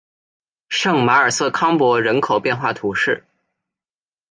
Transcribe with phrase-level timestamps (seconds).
[0.67, 3.23] 圣马尔瑟康珀人口变化图示